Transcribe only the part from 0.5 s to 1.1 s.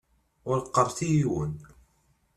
qqaṛet i